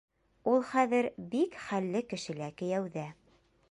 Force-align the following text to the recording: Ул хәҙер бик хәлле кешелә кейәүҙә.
Ул 0.51 0.63
хәҙер 0.69 1.09
бик 1.35 1.59
хәлле 1.67 2.05
кешелә 2.15 2.53
кейәүҙә. 2.63 3.07